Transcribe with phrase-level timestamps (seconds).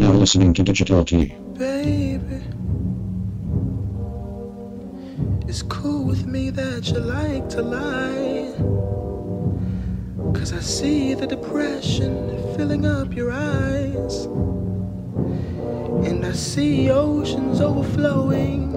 [0.00, 1.34] now listening to Digital T.
[1.58, 2.40] Baby,
[5.46, 8.54] it's cool with me that you like to lie.
[10.32, 12.14] Cause I see the depression
[12.56, 14.24] filling up your eyes.
[16.08, 18.72] And I see oceans overflowing.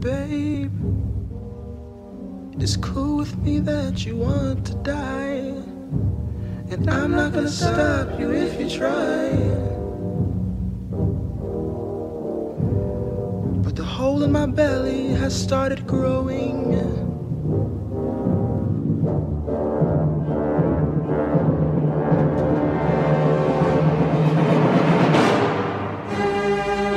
[0.00, 0.72] Babe,
[2.60, 5.54] it's cool with me that you want to die.
[6.70, 9.30] And I'm not gonna stop you if you try.
[13.62, 16.72] But the hole in my belly has started growing.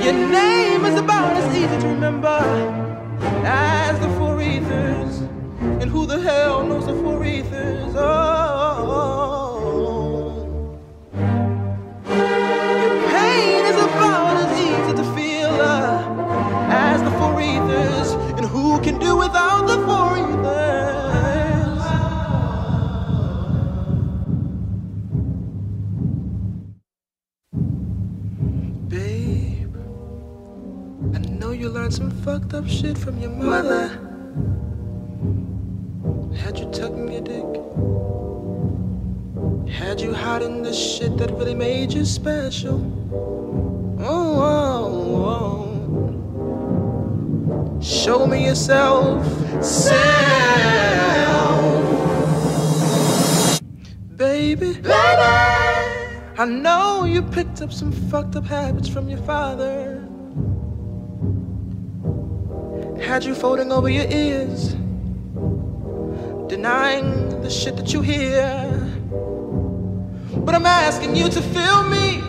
[0.03, 0.76] Your name
[5.97, 7.95] who the hell knows the four ethers?
[7.95, 8.03] Oh.
[12.05, 18.11] Your pain is about as easy to feel uh, as the four ethers.
[18.37, 21.81] And who can do without the four ethers?
[28.87, 29.75] Babe,
[31.15, 33.87] I know you learned some fucked up shit from your mother.
[33.87, 34.06] Had
[39.77, 42.81] Had you hiding the shit that really made you special?
[43.99, 44.97] Oh, oh,
[47.77, 47.79] oh.
[47.79, 49.23] Show me yourself.
[49.63, 50.01] Self.
[54.15, 54.73] Baby.
[54.73, 54.95] Baby.
[56.39, 60.03] I know you picked up some fucked up habits from your father.
[62.99, 64.73] Had you folding over your ears,
[66.49, 68.76] denying the shit that you hear.
[70.45, 72.26] But I'm asking you to feel me,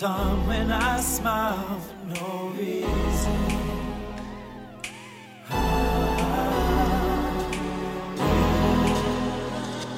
[0.00, 3.40] Dumb when I smile for no reason.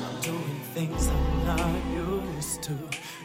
[0.02, 2.76] I'm doing things I'm not used to.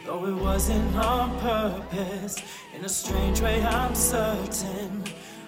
[0.06, 2.36] Though it wasn't on purpose,
[2.72, 5.02] in a strange way, I'm certain.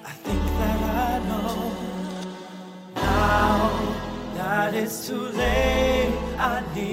[0.05, 1.73] I think that I know
[2.97, 6.13] now that it's too late.
[6.39, 6.90] I need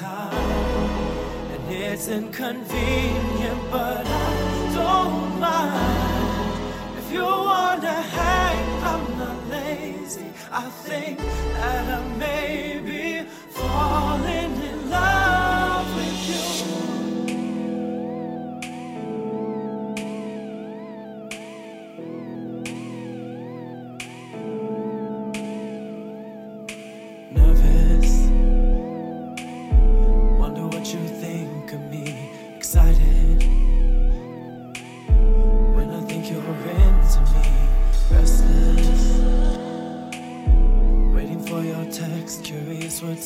[0.00, 0.32] time.
[1.52, 4.30] And it's inconvenient, but I
[4.78, 6.98] don't mind.
[7.00, 10.28] If you wanna hang, I'm not lazy.
[10.50, 11.18] I think
[11.56, 14.09] that I may be falling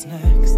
[0.07, 0.55] next.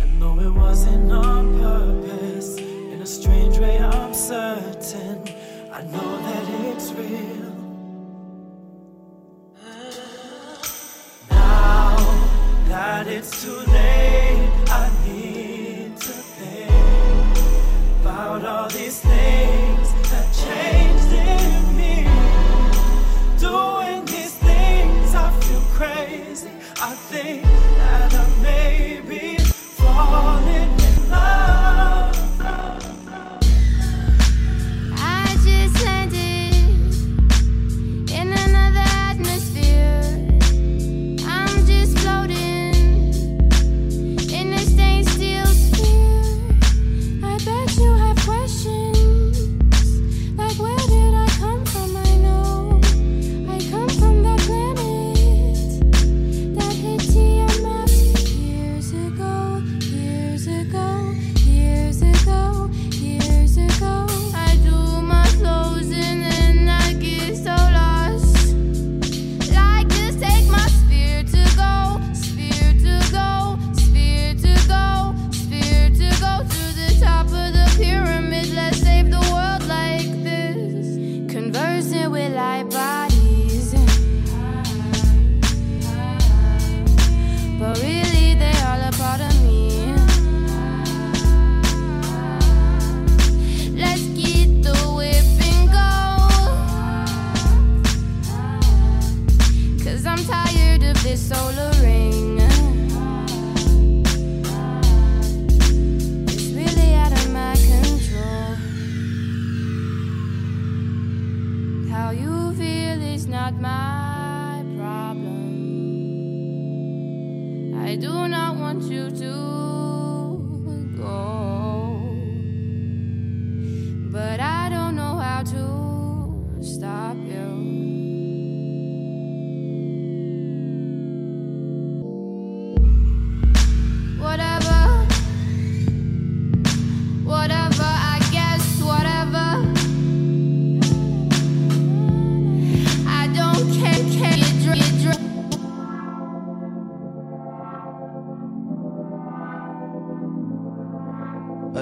[0.00, 5.28] And though it wasn't on purpose, in a strange way, I'm certain.
[5.72, 7.54] I know that it's real.
[11.30, 11.96] Now
[12.68, 13.99] that it's too late,
[27.32, 27.59] I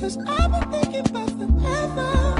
[0.00, 2.39] Cause I've been thinking about forever.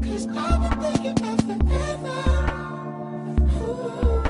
[0.03, 2.21] Cause I've been thinking about forever.
[3.65, 4.23] Ooh.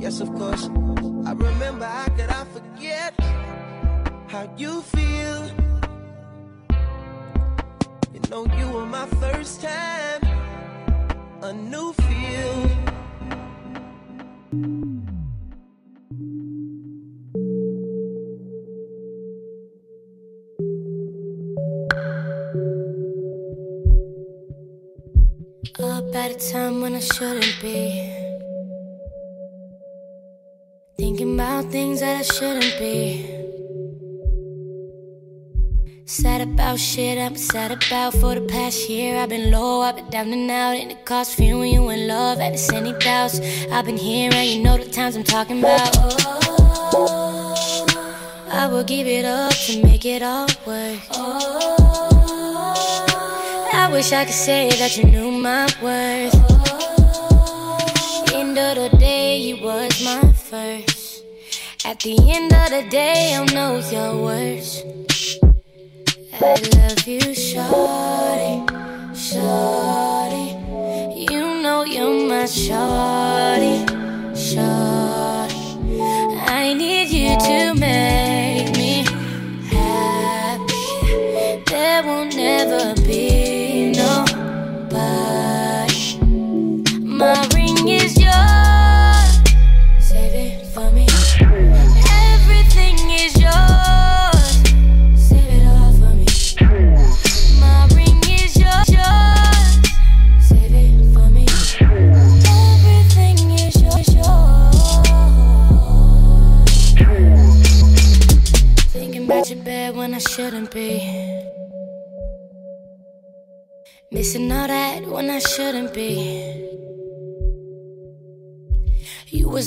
[0.00, 0.64] Yes, of course.
[1.26, 3.14] I remember how could I forget
[4.28, 5.57] how you feel.
[8.30, 10.20] Know you were my first time,
[11.40, 12.58] a new feel.
[25.80, 28.12] Up at a time when I shouldn't be.
[30.98, 33.47] Thinking about things that I shouldn't be.
[36.20, 39.16] Sad about shit I've been sad about for the past year.
[39.18, 42.38] I've been low, I've been down and out, and it costs feeling you in love.
[42.38, 43.38] Had this any doubts?
[43.70, 45.96] I've been here, and you know the times I'm talking about.
[46.92, 47.54] Oh,
[48.50, 50.98] I will give it up to make it all work.
[51.12, 51.38] Oh,
[53.72, 56.34] I wish I could say that you knew my worth.
[58.34, 61.22] End of the day, you was my first.
[61.84, 64.82] At the end of the day, I'll know your words.
[66.40, 68.62] I love you, shorty,
[69.12, 70.56] shorty.
[71.32, 72.46] You know you're my.
[76.50, 79.04] I need you to make me
[79.68, 81.64] happy.
[82.06, 82.97] Will never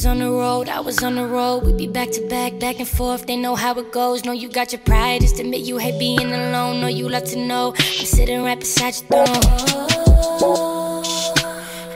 [0.01, 1.63] was on the road, I was on the road.
[1.63, 3.27] We be back to back, back and forth.
[3.27, 4.25] They know how it goes.
[4.25, 5.21] Know you got your pride.
[5.21, 6.81] Just admit you hate being alone.
[6.81, 7.75] Know you love to know.
[7.77, 9.27] I'm sitting right beside your throne.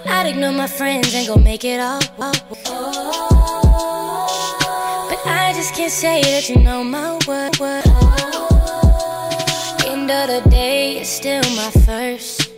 [0.06, 2.00] I'd ignore my friends and go make it all.
[2.20, 2.38] But
[5.26, 7.58] I just can't say that you know my word.
[7.58, 7.86] word.
[9.88, 12.52] End of the day, it's still my first.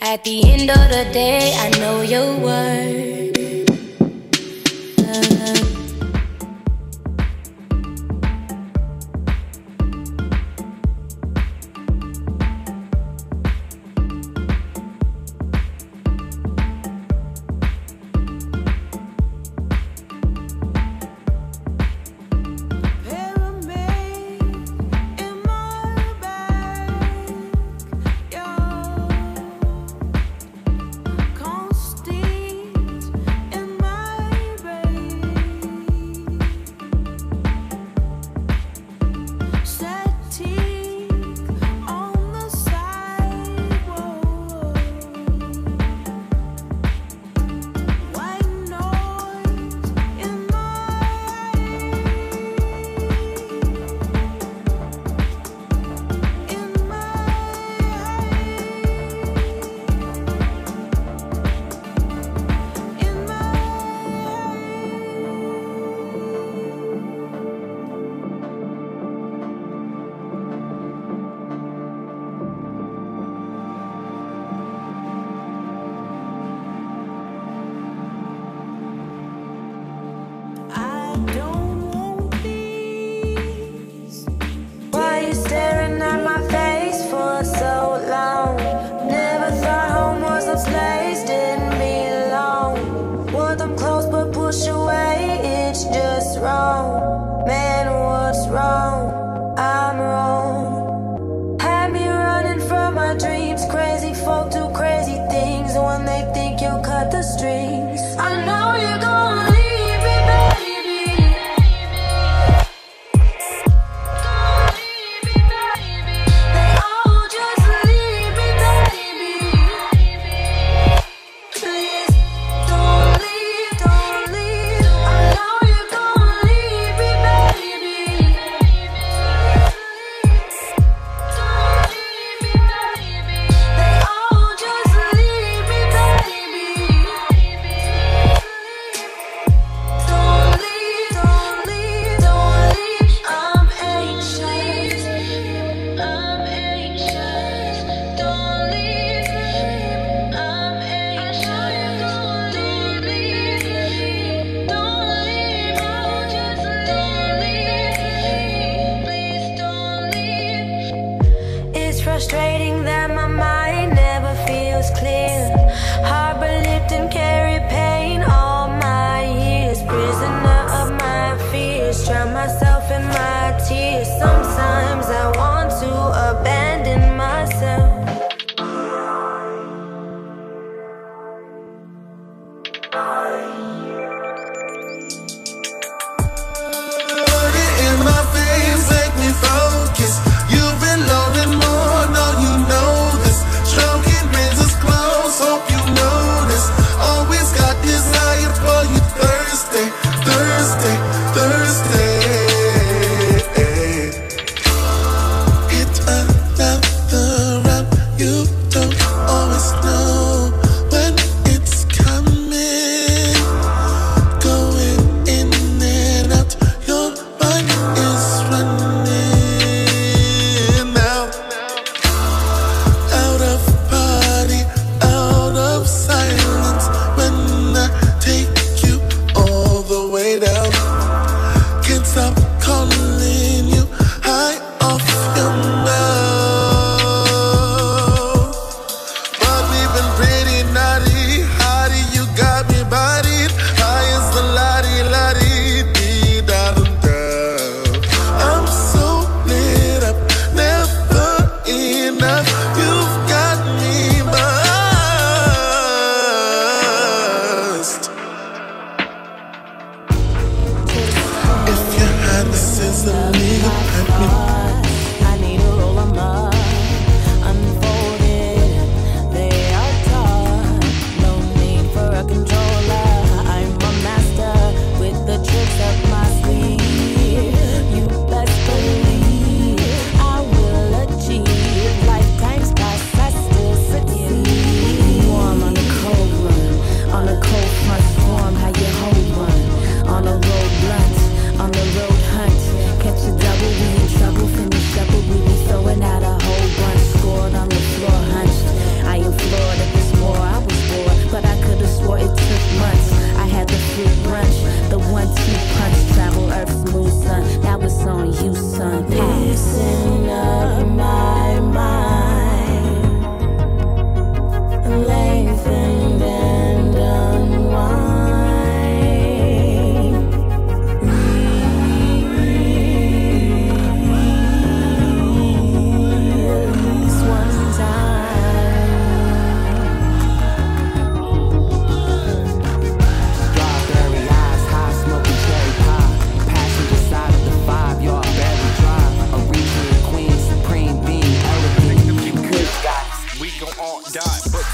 [0.00, 3.37] At the end of the day, I know your word.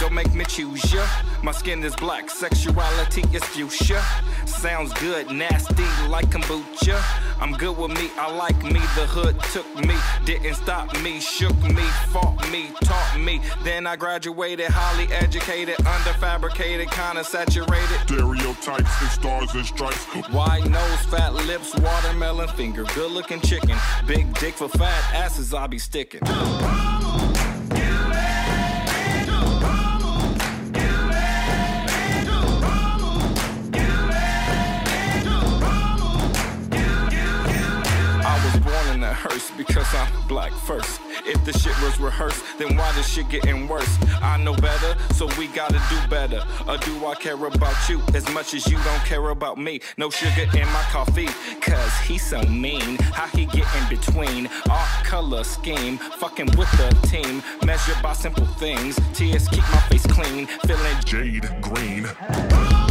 [0.04, 1.02] Don't make me choose ya.
[1.42, 4.02] My skin is black, sexuality is fuchsia.
[4.44, 7.02] Sounds good, nasty like kombucha.
[7.40, 8.80] I'm good with me, I like me.
[8.96, 13.40] The hood took me, didn't stop me, shook me, fought me, taught me.
[13.62, 18.00] Then I graduated, highly educated, underfabricated, kinda saturated.
[18.02, 20.06] Stereotypes and stars and stripes.
[20.34, 23.78] Wide nose, fat lips, watermelon finger, good looking chicken.
[24.06, 26.20] Big dick for fat asses, I be sticking.
[39.24, 41.00] hearse because I'm black first.
[41.24, 43.98] If the shit was rehearsed, then why the shit getting worse?
[44.20, 46.42] I know better, so we gotta do better.
[46.68, 49.80] Or do I care about you as much as you don't care about me?
[49.96, 51.28] No sugar in my coffee,
[51.60, 52.96] cause he so mean.
[53.18, 54.48] How he get in between?
[54.70, 57.42] Our color scheme, fucking with the team.
[57.64, 59.00] Measured by simple things.
[59.14, 62.83] Tears keep my face clean, feeling jade green.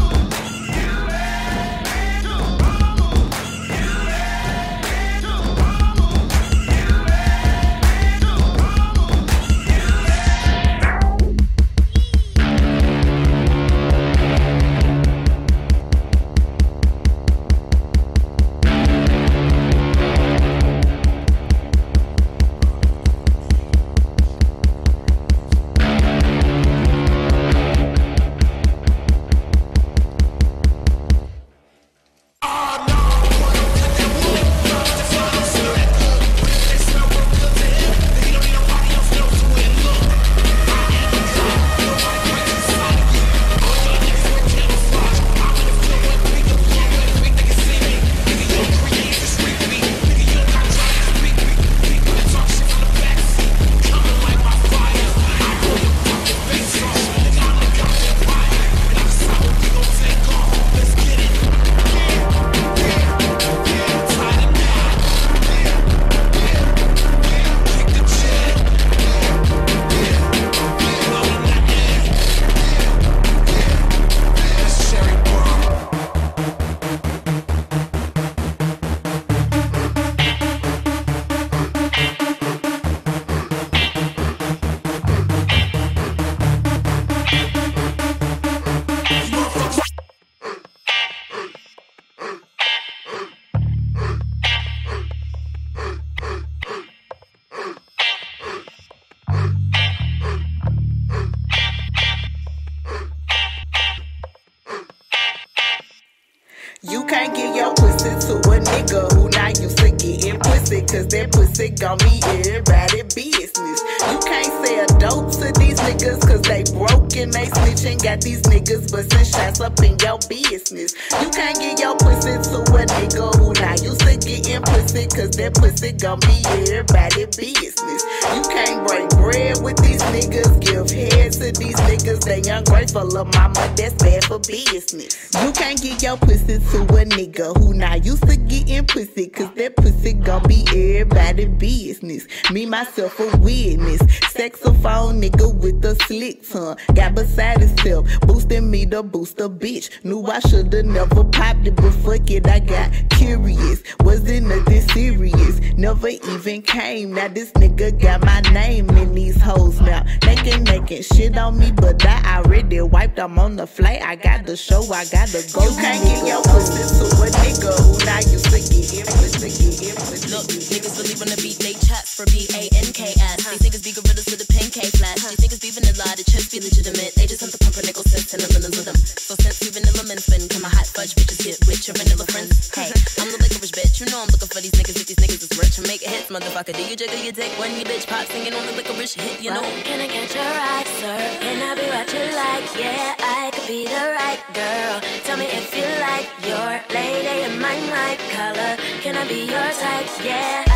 [125.84, 128.04] Pussy gon' be everybody business.
[128.36, 132.24] You can't break bread with these niggas, give head to these niggas.
[132.24, 134.02] They ungrateful of mama, that's
[134.34, 135.30] for business.
[135.41, 139.52] You can't get your pussy to a nigga who not used to getting pussy, cause
[139.56, 142.28] that pussy gon' be everybody business.
[142.52, 144.02] Me, myself, a witness.
[144.30, 146.78] Saxophone nigga with a slick tongue.
[146.96, 149.89] Got beside himself, boosting me boost a bitch.
[150.04, 153.84] Knew I shoulda never popped it, but fuck it, I got curious.
[154.02, 157.13] Wasn't nothing serious, never even came.
[157.13, 160.06] Now this nigga got my name in these hoes now.
[160.26, 163.19] Naked, naked shit on me, but I already wiped.
[163.19, 164.02] I'm on the flight.
[164.02, 165.67] I got the show, I gotta go.
[165.67, 169.99] You can't get your pussy to a nigga who not used to getting pussy, getting
[169.99, 170.31] pussy.
[170.31, 173.43] Look, niggas believe on the beat, they chats for B A N K S.
[173.43, 175.21] These niggas be gorillas with a pancake flash.
[175.21, 177.13] These niggas be vanilla, the chest be legitimate.
[177.13, 178.97] They just hunt the pumper nickel sense and the villains with them.
[178.97, 182.25] So since we vanilla men spin, come my hot fudge bitches get with your vanilla
[182.25, 182.73] friends.
[182.73, 182.89] Hey,
[183.21, 185.53] I'm the licorice bitch, you know I'm looking for these niggas if these niggas is
[185.62, 186.73] rich and make hits, motherfucker.
[186.73, 189.41] Do you jiggle your dick when you bitch pop singing on the licorice hit?
[189.41, 189.62] You know.
[189.86, 191.21] Can I get your right, sir?
[191.45, 192.65] Can I be what you like?
[192.73, 194.93] Yeah, I could be the right girl.
[195.29, 198.73] Tell me if you like your lady in my right color.
[199.05, 200.09] Can I be your type?
[200.25, 200.72] Yeah,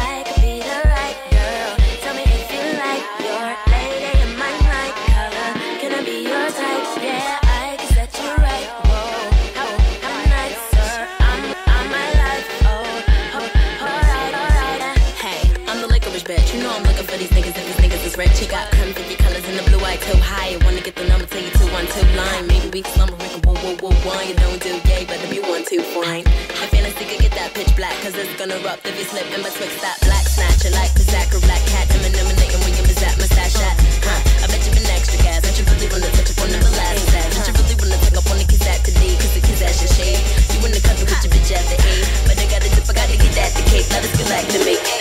[28.17, 31.61] it's gonna erupt if you slip in betwixt that black snatcher like the Zachary Black
[31.69, 31.85] Cat.
[31.93, 33.77] Eminem and William is that mustache hat.
[34.01, 35.45] Huh, I bet you been extra gas.
[35.45, 37.29] Don't you really wanna touch up on the last that?
[37.29, 39.13] Don't you really wanna take up on the kids that today?
[39.21, 40.21] Cause the kids that's your shade.
[40.49, 42.05] You wanna cuddle with your bitch after eight.
[42.25, 43.87] But I gotta dip, I gotta get that the cake.
[43.93, 44.96] Let us get back to me.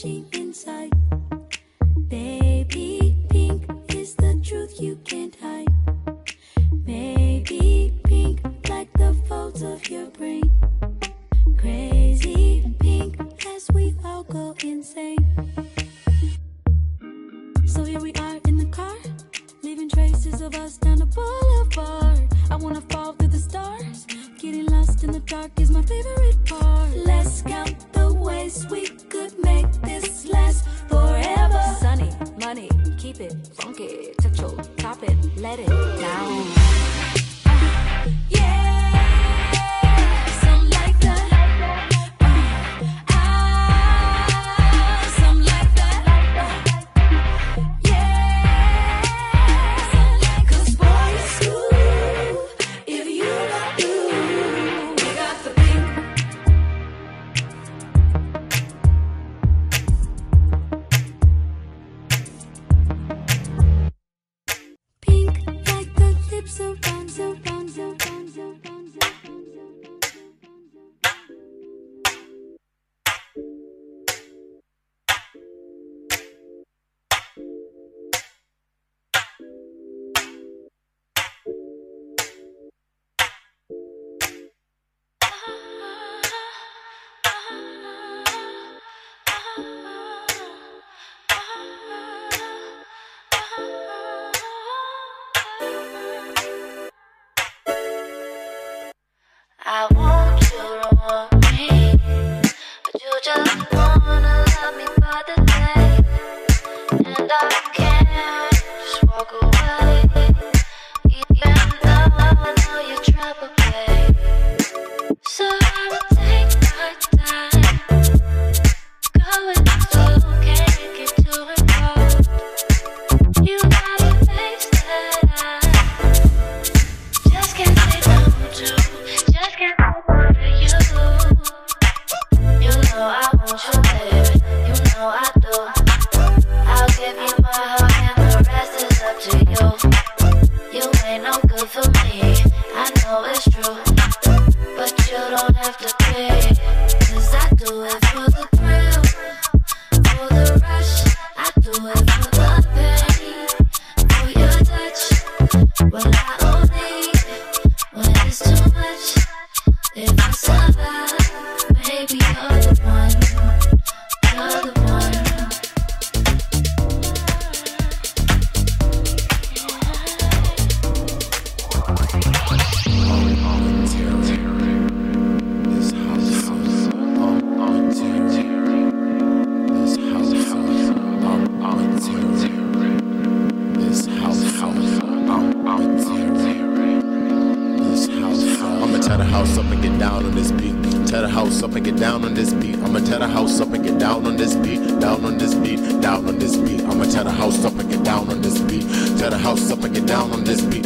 [0.00, 0.41] You're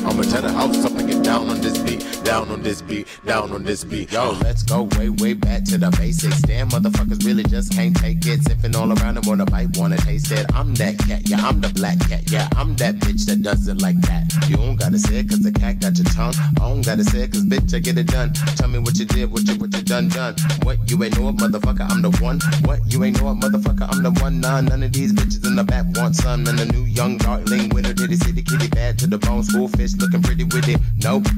[0.04, 0.95] I'm a the house
[1.26, 2.24] this beat.
[2.24, 4.12] Down on this beat, down on this beat.
[4.12, 4.38] Yo, uh.
[4.42, 6.40] let's go way, way back to the basics.
[6.42, 8.42] Damn, motherfuckers really just can't take it.
[8.42, 10.46] Sipping all around them, wanna bite, wanna taste it.
[10.54, 13.80] I'm that cat, yeah, I'm the black cat, yeah, I'm that bitch that does it
[13.80, 14.32] like that.
[14.48, 16.34] You don't gotta say it cause the cat got your tongue.
[16.60, 18.32] I don't gotta say it cause bitch, I get it done.
[18.56, 20.34] Tell me what you did, what you, what you done, done.
[20.62, 22.38] What you ain't know it, motherfucker, I'm the one.
[22.64, 24.40] What you ain't know it, motherfucker, I'm the one.
[24.40, 26.46] Nah, none of these bitches in the back want some.
[26.46, 29.42] And the new young darling winner, did he see the kitty bad to the bone?
[29.42, 30.80] School fish looking pretty with it.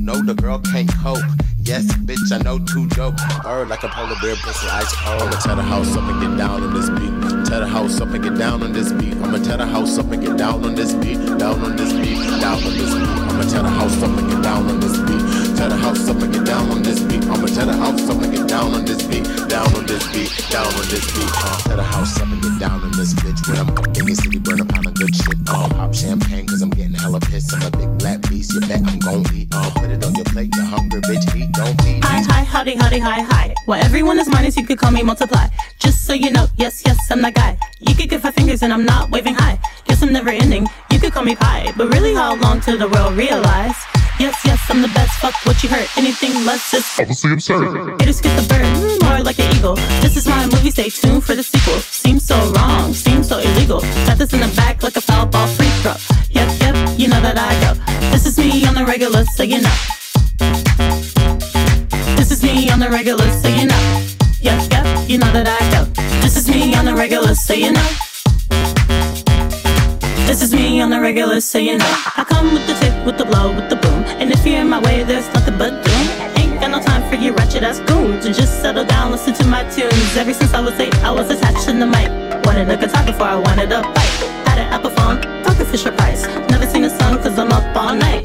[0.01, 1.19] No, the girl can't cope.
[1.59, 3.17] Yes, bitch, I know too dope.
[3.43, 5.23] Bird like a polar bear, pussy ice cold.
[5.23, 7.38] I'ma tear the house up and get down on this beat.
[7.49, 9.17] Tear the house up and get down on this beat.
[9.17, 11.17] I'ma tear the house up and get down on this beat.
[11.39, 13.09] Down on this beat, down on this beat.
[13.25, 15.57] I'ma tear the house up and get down on this beat.
[15.57, 17.25] Tear the house up and get down on this beat.
[17.25, 19.25] I'ma tear the house up and get down on this beat.
[19.49, 21.33] Down on this beat, down on this beat.
[21.41, 23.41] Uh, tear the house up and get down on this bitch.
[23.49, 25.41] When I'm in the city, burn a pound of good shit.
[25.49, 27.57] Uh, pop champagne cause I'm getting hella pissed.
[27.57, 29.49] I'm a big black beast, you bet I'm gon' eat.
[29.53, 32.08] Uh, put it on your plate, you hungry bitch, eat, don't eat.
[32.19, 33.55] Hi, hi, howdy, howdy, hi, hi.
[33.69, 35.47] Well, everyone is minus, you could call me multiply.
[35.79, 37.57] Just so you know, yes, yes, I'm that guy.
[37.79, 39.61] You could give five fingers and I'm not waving high.
[39.85, 41.73] Guess I'm never ending, you could call me pie.
[41.77, 43.77] But really, how long till the world realize?
[44.19, 45.21] Yes, yes, I'm the best.
[45.21, 45.87] Fuck what you heard.
[45.97, 48.01] Anything less is obviously absurd.
[48.01, 48.67] Haters get the bird,
[49.05, 49.77] more like an eagle.
[50.03, 50.73] This is my movie.
[50.73, 51.79] Stay tuned for the sequel.
[51.79, 53.81] Seems so wrong, seems so illegal.
[54.11, 55.95] Got this in the back like a foul ball free throw.
[56.31, 57.79] Yep, yep, you know that I go.
[58.11, 59.77] This is me on the regular, so you know.
[62.39, 64.07] This is me on the regular, so you know.
[64.41, 65.91] Yep, yep, you know that I go.
[66.23, 67.89] This is me on the regular, so you know.
[70.25, 71.95] This is me on the regular, so you know.
[72.17, 74.05] I come with the tick, with the blow, with the boom.
[74.23, 76.07] And if you're in my way, there's nothing but doom.
[76.39, 78.25] Ain't got no time for you ratchet ass goons.
[78.25, 80.17] And just settle down, listen to my tunes.
[80.17, 82.07] Ever since I was eight, I was attached to the mic.
[82.47, 84.15] Wanted a guitar before I wanted a bike.
[84.47, 86.23] Had an Apple phone, talking Fisher Price.
[86.55, 88.25] Never sing a song cause I'm up all night.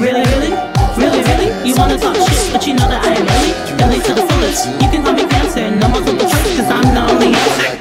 [0.00, 0.56] Really, really?
[0.96, 1.68] Really, really?
[1.68, 4.68] You wanna talk shit, but you know that I am really, really to the fullest.
[4.68, 7.80] You can call me cancer, no multiple choice, cause I'm the only answer.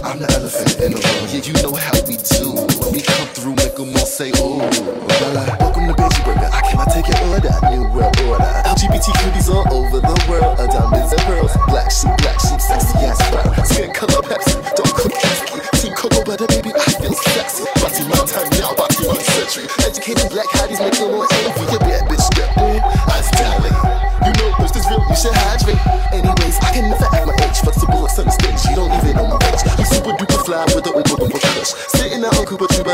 [0.00, 1.24] I'm the elephant in the room.
[1.28, 2.56] Yeah, you know how we do.
[2.80, 4.56] When we come through, make them all say, ooh.
[4.56, 6.48] Welcome to Veggie Burger.
[6.48, 7.52] I cannot take your order.
[7.68, 8.48] New world order.
[8.72, 10.56] LGBT cuties all over the world.
[10.60, 11.52] A diamonds and pearls.
[11.68, 13.52] Black sheep, black sheep, sexy ass brown.
[13.68, 14.56] Skin color Pepsi.
[14.72, 15.60] Don't cook pesky.
[15.82, 17.64] Team cocoa butter, baby, I feel sexy.
[17.82, 19.66] Bossy my time now, bossy my century.
[19.84, 21.13] Educating black hotties make them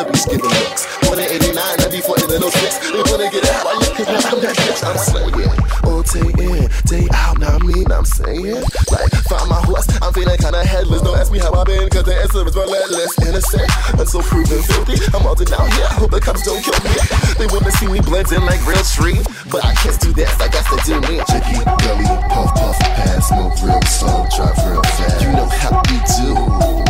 [0.01, 0.87] Chuba Beach giving looks.
[1.09, 2.79] 189, 94, and then 06.
[2.91, 5.57] They wanna get out, why you cause I'm that bitch, I'm slaying.
[5.85, 8.63] All day in, day out, now I mean, I'm saying.
[8.89, 11.03] Like, find my horse, I'm feeling kinda headless.
[11.03, 13.13] Don't ask me how I've been, cause the answer is relentless.
[13.27, 13.69] Innocent,
[14.09, 14.97] so proven filthy.
[15.13, 16.95] I'm all out here, I hope the cops don't kill me.
[17.37, 19.21] They wanna see me blend in like real tree.
[19.51, 21.21] But I can't do that, I got to do me.
[21.29, 25.21] Chicky, gully, puff, puff, pass, smoke real slow, drive real fast.
[25.21, 26.81] You know how we do.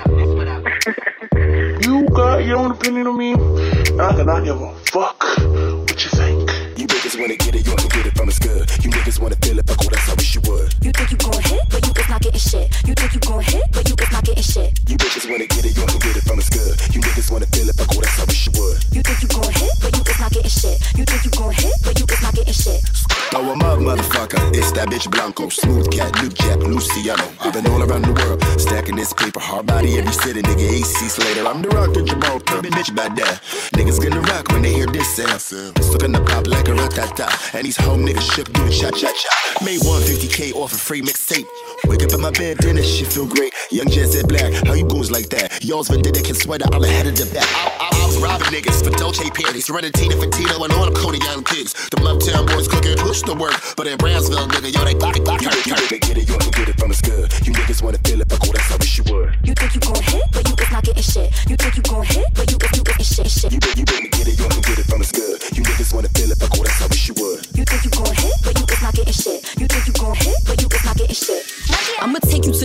[1.82, 3.32] You got your own opinion on me.
[3.32, 6.50] I cannot give a fuck what you think.
[6.78, 8.70] You niggas wanna get it, you wanna get it from us good.
[8.82, 10.74] You niggas wanna feel it, fuck what that's how wish you would.
[10.82, 12.70] You think you gon' hit, but you just not getting shit.
[12.86, 14.70] You think you gon' hit, but you just not getting shit.
[14.88, 16.74] You bitches wanna get it, you wanna get it from us good.
[16.94, 18.76] You niggas wanna feel it, fuck what that's how wish you would.
[18.92, 20.78] You think you gon' hit, but you just not getting shit.
[20.98, 23.11] You think you gon' hit, but you just not getting shit.
[23.32, 24.54] Throw 'em up, motherfucker.
[24.54, 25.48] It's that bitch Blanco.
[25.48, 27.24] Smooth cat, Luke Jack, Luciano.
[27.40, 29.40] I've been all around the world, stacking this paper.
[29.40, 30.68] Hard body every city, nigga.
[30.68, 31.46] AC Slater.
[31.48, 32.60] I'm the rock in Gibraltar.
[32.60, 33.40] Bitch, about that.
[33.72, 35.40] Niggas gonna rock when they hear this sound.
[35.76, 37.54] It's looking to pop like a ratata.
[37.54, 39.64] And these home niggas shook, do cha cha cha.
[39.64, 41.46] Made 150k off a free mixtape.
[41.86, 43.54] Wake up in my bed, then this shit feel great.
[43.70, 45.64] Young said black, how you goons like that?
[45.64, 47.48] Y'all's vendetta can sweat all ahead of the back.
[47.80, 51.18] I, was robbing niggas for Dolce panties, running Tina for Tito and all them Cody
[51.18, 51.72] Young kids.
[51.88, 55.24] The Uptown boys cooking, push the work, but in Brownsville, nigga, yo, they block it,
[55.24, 57.30] block it, You niggas get it, you can get it from us good.
[57.46, 59.36] You niggas wanna feel it, but cool, that's how wish you would.
[59.44, 61.30] You think you gon' hit, but you is not getting shit.
[61.48, 63.52] You think you gon' hit, but you is you getting shit, shit.
[63.52, 65.38] You bet you better get it, you can get it from us good.
[65.56, 67.51] You niggas wanna feel it, but cool, that's how wish you would.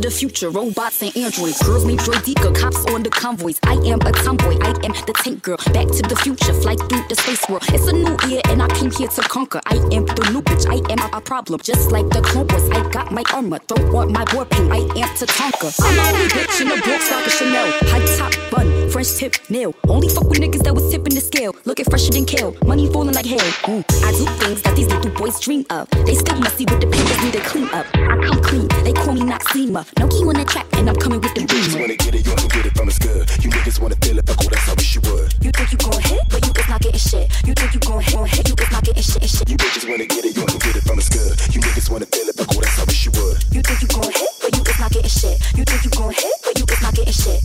[0.07, 1.61] The future, robots and androids.
[1.61, 3.59] Girls named Deca, cops on the convoys.
[3.63, 5.57] I am a tomboy, I am the tank girl.
[5.73, 7.63] Back to the future, flight through the space world.
[7.67, 9.59] It's a new year and I came here to conquer.
[9.65, 11.59] I am the new bitch, I am a problem.
[11.61, 13.59] Just like the wars, I got my armor.
[13.67, 15.75] Don't want my war paint, I am to conquer.
[15.83, 17.67] I'm only bitch in the Bronx rockin' Chanel.
[17.91, 19.75] High top bun, French tip nail.
[19.89, 21.53] Only fuck with niggas that was tipping the scale.
[21.65, 23.43] Looking fresher than kale, money falling like hail.
[23.67, 25.89] Ooh, I do things that these little boys dream of.
[26.07, 27.85] They still messy with the papers, need to clean up.
[27.93, 29.96] I come clean, they call me Noxzema.
[29.97, 31.73] No key on the track, and I'm coming with the beat.
[31.73, 33.25] You wanna get it, you can get it from us good.
[33.41, 35.33] You niggas wanna feel it, fuck what else I wish you would.
[35.41, 37.25] You think you gon' hit, but you is not getting shit.
[37.49, 39.49] You think you gon' hit, gon' hit, you is not getting shit, shit.
[39.49, 41.33] You bitches wanna get it, you can get it from us good.
[41.49, 43.37] You niggas wanna feel it, fuck what else I wish you would.
[43.49, 45.37] You think you gon' hit, but you is not getting shit.
[45.57, 47.41] You think you gon' hit, but you is not getting shit.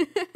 [0.00, 0.26] Ha.